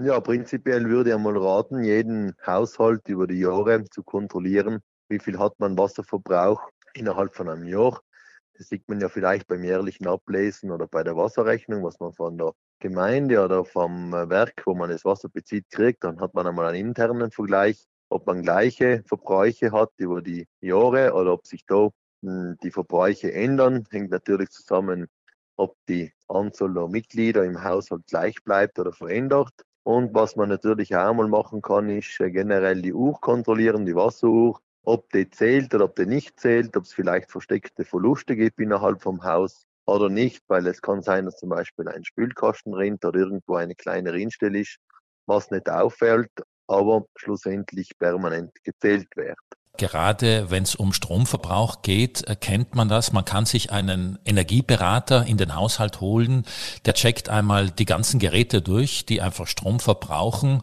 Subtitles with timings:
[0.00, 5.38] Ja, prinzipiell würde ich einmal raten, jeden Haushalt über die Jahre zu kontrollieren, wie viel
[5.40, 8.00] hat man Wasserverbrauch innerhalb von einem Jahr.
[8.56, 12.38] Das sieht man ja vielleicht beim jährlichen Ablesen oder bei der Wasserrechnung, was man von
[12.38, 16.04] der Gemeinde oder vom Werk, wo man das Wasser bezieht, kriegt.
[16.04, 21.12] Dann hat man einmal einen internen Vergleich, ob man gleiche Verbräuche hat über die Jahre
[21.12, 21.90] oder ob sich da
[22.22, 23.84] hm, die Verbräuche ändern.
[23.90, 25.08] Hängt natürlich zusammen,
[25.56, 29.52] ob die Anzahl der Mitglieder im Haushalt gleich bleibt oder verändert.
[29.88, 33.94] Und was man natürlich auch mal machen kann, ist äh, generell die Uhr kontrollieren, die
[33.94, 38.60] Wasseruhr, ob die zählt oder ob die nicht zählt, ob es vielleicht versteckte Verluste gibt
[38.60, 43.02] innerhalb vom Haus oder nicht, weil es kann sein, dass zum Beispiel ein Spülkasten rinnt
[43.06, 44.76] oder irgendwo eine kleine Rinnstelle ist,
[45.24, 46.32] was nicht auffällt,
[46.66, 49.38] aber schlussendlich permanent gezählt wird.
[49.78, 53.12] Gerade wenn es um Stromverbrauch geht, kennt man das.
[53.12, 56.44] Man kann sich einen Energieberater in den Haushalt holen,
[56.84, 60.62] der checkt einmal die ganzen Geräte durch, die einfach Strom verbrauchen.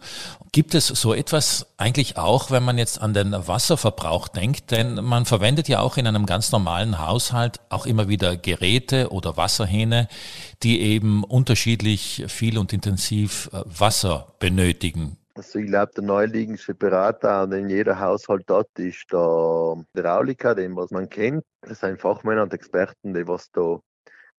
[0.51, 4.71] Gibt es so etwas eigentlich auch, wenn man jetzt an den Wasserverbrauch denkt?
[4.71, 9.37] Denn man verwendet ja auch in einem ganz normalen Haushalt auch immer wieder Geräte oder
[9.37, 10.07] Wasserhähne,
[10.63, 15.17] die eben unterschiedlich viel und intensiv äh, Wasser benötigen.
[15.37, 20.91] Also ich glaube, der neuliegendste Berater, den jeder Haushalt hat, ist der Hydrauliker, den was
[20.91, 21.43] man kennt.
[21.59, 23.81] Das sind Fachmänner und Experten, die was da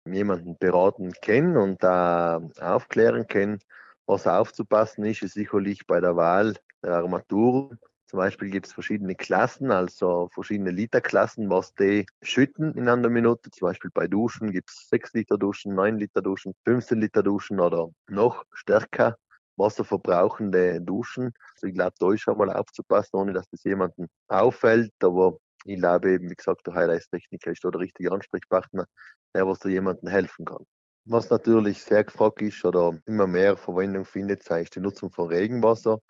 [0.06, 3.58] jemanden beraten kennen und da aufklären können.
[4.06, 7.78] Was aufzupassen ist, ist sicherlich bei der Wahl der Armaturen.
[8.06, 13.50] Zum Beispiel gibt es verschiedene Klassen, also verschiedene Literklassen, was die schütten in einer Minute.
[13.50, 17.60] Zum Beispiel bei Duschen gibt es 6 Liter Duschen, 9 Liter Duschen, 15 Liter Duschen
[17.60, 19.16] oder noch stärker
[19.56, 21.32] wasserverbrauchende Duschen.
[21.54, 24.92] Also ich glaube, da ist schon mal aufzupassen, ohne dass das jemanden auffällt.
[25.02, 28.86] Aber ich glaube eben, wie gesagt, der Highlights-Techniker ist da der richtige Ansprechpartner,
[29.34, 30.64] der was da jemandem helfen kann.
[31.04, 35.28] Was natürlich sehr gefragt ist oder immer mehr Verwendung findet, sei es die Nutzung von
[35.28, 36.00] Regenwasser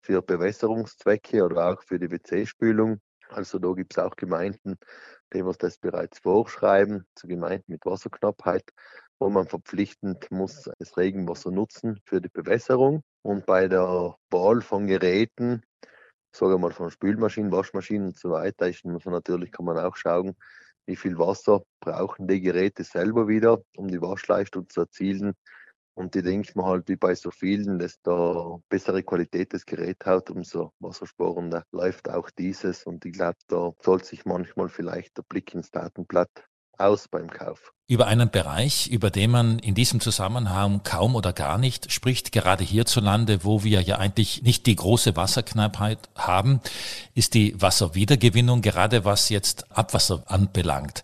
[0.00, 3.00] für Bewässerungszwecke oder auch für die WC-Spülung.
[3.28, 4.76] Also da gibt es auch Gemeinden,
[5.32, 8.70] die was das bereits vorschreiben, zu Gemeinden mit Wasserknappheit
[9.18, 13.02] wo man verpflichtend muss das Regenwasser nutzen für die Bewässerung.
[13.22, 15.62] Und bei der Wahl von Geräten,
[16.34, 20.34] sage mal von Spülmaschinen, Waschmaschinen und so weiter, ist man natürlich kann man auch schauen,
[20.86, 25.34] wie viel Wasser brauchen die Geräte selber wieder, um die Waschleistung zu erzielen.
[25.96, 30.28] Und ich denke mal halt, wie bei so vielen, desto bessere Qualität das Gerät hat,
[30.28, 32.84] umso wassersparender läuft auch dieses.
[32.84, 36.30] Und ich glaube, da sollte sich manchmal vielleicht der Blick ins Datenblatt
[36.78, 37.72] aus beim Kauf.
[37.86, 42.64] Über einen Bereich, über den man in diesem Zusammenhang kaum oder gar nicht spricht, gerade
[42.64, 46.60] hierzulande, wo wir ja eigentlich nicht die große Wasserknappheit haben,
[47.14, 51.02] ist die Wasserwiedergewinnung, gerade was jetzt Abwasser anbelangt.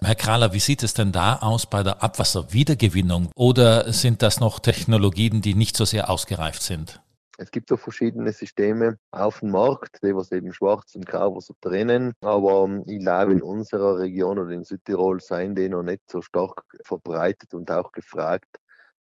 [0.00, 3.32] Herr Krahler, wie sieht es denn da aus bei der Abwasserwiedergewinnung?
[3.34, 7.00] Oder sind das noch Technologien, die nicht so sehr ausgereift sind?
[7.40, 11.50] Es gibt so verschiedene Systeme auf dem Markt, die was eben schwarz und grau was
[11.62, 12.12] trennen.
[12.20, 16.20] Aber ähm, ich glaube, in unserer Region oder in Südtirol seien die noch nicht so
[16.20, 18.58] stark verbreitet und auch gefragt,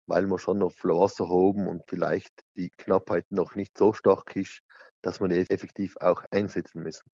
[0.07, 4.61] weil wir schon noch Wasser haben und vielleicht die Knappheit noch nicht so stark ist,
[5.03, 7.07] dass man die effektiv auch einsetzen müssen.